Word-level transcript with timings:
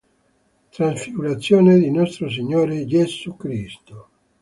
Trasfigurazione 0.71 1.77
di 1.77 1.91
Nostro 1.91 2.27
Signore 2.27 2.87
Gesù 2.87 3.35
Cristo 3.35 4.09